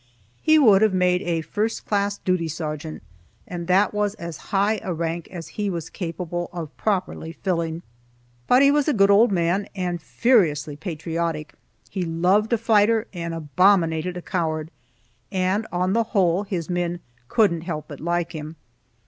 He 0.41 0.57
would 0.57 0.81
have 0.81 0.95
made 0.95 1.21
a 1.21 1.41
first 1.41 1.85
class 1.85 2.17
duty 2.17 2.47
sergeant, 2.47 3.03
and 3.47 3.67
that 3.67 3.93
was 3.93 4.15
as 4.15 4.37
high 4.49 4.79
a 4.81 4.91
rank 4.95 5.27
as 5.29 5.49
he 5.59 5.69
was 5.69 5.91
capable 5.91 6.49
of 6.51 6.75
properly 6.75 7.33
filling. 7.33 7.83
But 8.47 8.63
he 8.63 8.71
was 8.71 8.87
a 8.87 8.95
good 8.95 9.11
old 9.11 9.31
man, 9.31 9.67
and 9.75 10.01
furiously 10.01 10.75
patriotic. 10.75 11.53
He 11.87 12.01
loved 12.03 12.51
a 12.51 12.57
fighter 12.57 13.05
and 13.13 13.35
abominated 13.35 14.17
a 14.17 14.23
coward, 14.23 14.71
and, 15.31 15.67
on 15.71 15.93
the 15.93 16.05
whole, 16.17 16.45
his 16.45 16.67
men 16.67 16.99
couldn't 17.27 17.61
help 17.61 17.87
but 17.87 17.99
like 17.99 18.31
him. 18.31 18.55